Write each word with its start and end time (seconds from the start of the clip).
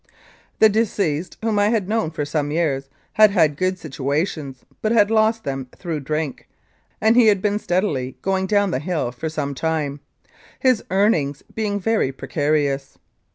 The 0.57 0.67
deceased, 0.67 1.37
whom 1.43 1.59
I 1.59 1.69
had 1.69 1.87
known 1.87 2.09
for 2.09 2.25
some 2.25 2.49
years, 2.49 2.89
had 3.13 3.29
had 3.29 3.55
good 3.55 3.77
situations, 3.77 4.65
but 4.81 4.91
had 4.91 5.11
lost 5.11 5.43
them 5.43 5.67
through 5.77 5.99
drink, 5.99 6.47
and 6.99 7.15
he 7.15 7.27
had 7.27 7.39
been 7.39 7.59
steadily 7.59 8.17
going 8.23 8.47
down 8.47 8.71
the 8.71 8.79
hill 8.79 9.11
for 9.11 9.29
some 9.29 9.53
time, 9.53 9.99
his 10.59 10.83
earnings 10.89 11.43
being 11.53 11.79
very 11.79 12.11
precarious. 12.11 12.97